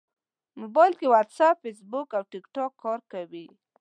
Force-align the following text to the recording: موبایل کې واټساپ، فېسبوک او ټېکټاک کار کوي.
موبایل 0.61 0.93
کې 0.99 1.11
واټساپ، 1.13 1.55
فېسبوک 1.63 2.09
او 2.17 2.23
ټېکټاک 2.31 2.71
کار 2.83 2.99
کوي. 3.11 3.45